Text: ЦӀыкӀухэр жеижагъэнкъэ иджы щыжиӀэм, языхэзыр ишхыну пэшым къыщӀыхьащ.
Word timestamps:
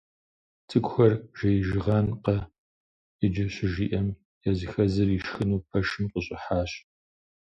ЦӀыкӀухэр 0.67 1.13
жеижагъэнкъэ 1.37 2.37
иджы 3.25 3.45
щыжиӀэм, 3.53 4.07
языхэзыр 4.49 5.09
ишхыну 5.17 5.65
пэшым 5.69 6.05
къыщӀыхьащ. 6.11 6.71